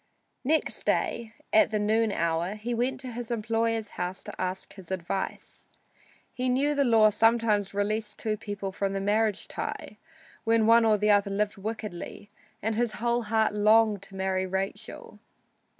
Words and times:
Next 0.43 0.83
day, 0.83 1.35
at 1.53 1.69
the 1.69 1.77
noon 1.77 2.11
hour, 2.11 2.55
he 2.55 2.73
went 2.73 2.99
to 3.01 3.11
his 3.11 3.29
employer's 3.29 3.89
house 3.91 4.23
to 4.23 4.41
ask 4.41 4.73
his 4.73 4.89
advice. 4.89 5.69
He 6.33 6.49
knew 6.49 6.73
the 6.73 6.83
law 6.83 7.11
sometimes 7.11 7.75
released 7.75 8.17
two 8.17 8.35
people 8.35 8.71
from 8.71 8.93
the 8.93 8.99
marriage 8.99 9.47
tie 9.47 9.99
when 10.43 10.65
one 10.65 10.85
or 10.85 10.97
the 10.97 11.11
other 11.11 11.29
lived 11.29 11.57
wickedly, 11.57 12.31
and 12.63 12.73
his 12.73 12.93
whole 12.93 13.21
heart 13.21 13.53
longed 13.53 14.01
to 14.01 14.15
marry 14.15 14.47
Rachel. 14.47 15.19